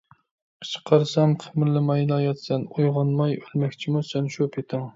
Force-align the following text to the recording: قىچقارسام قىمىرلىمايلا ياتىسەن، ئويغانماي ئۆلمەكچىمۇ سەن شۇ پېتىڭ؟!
قىچقارسام 0.63 1.35
قىمىرلىمايلا 1.43 2.19
ياتىسەن، 2.23 2.65
ئويغانماي 2.73 3.39
ئۆلمەكچىمۇ 3.45 4.05
سەن 4.13 4.35
شۇ 4.37 4.53
پېتىڭ؟! 4.57 4.87